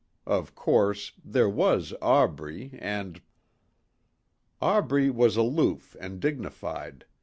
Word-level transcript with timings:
Of 0.25 0.55
course 0.55 1.11
there 1.23 1.47
was 1.47 1.93
Aubrey 2.01 2.71
and.... 2.81 3.21
Aubrey 4.59 5.11
was 5.11 5.37
aloof 5.37 5.95
and 5.99 6.19
dignified. 6.19 7.05